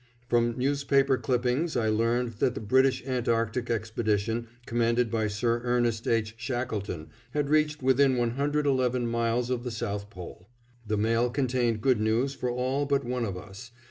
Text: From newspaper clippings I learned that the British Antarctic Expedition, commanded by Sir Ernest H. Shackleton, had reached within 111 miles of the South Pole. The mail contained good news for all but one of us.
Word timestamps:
From 0.27 0.57
newspaper 0.57 1.15
clippings 1.15 1.77
I 1.77 1.87
learned 1.89 2.29
that 2.39 2.55
the 2.55 2.59
British 2.59 3.05
Antarctic 3.05 3.69
Expedition, 3.69 4.47
commanded 4.65 5.11
by 5.11 5.27
Sir 5.27 5.61
Ernest 5.63 6.07
H. 6.07 6.33
Shackleton, 6.39 7.09
had 7.35 7.51
reached 7.51 7.83
within 7.83 8.17
111 8.17 9.05
miles 9.05 9.51
of 9.51 9.63
the 9.63 9.69
South 9.69 10.09
Pole. 10.09 10.49
The 10.87 10.97
mail 10.97 11.29
contained 11.29 11.81
good 11.81 11.99
news 11.99 12.33
for 12.33 12.49
all 12.49 12.87
but 12.87 13.03
one 13.03 13.25
of 13.25 13.37
us. 13.37 13.73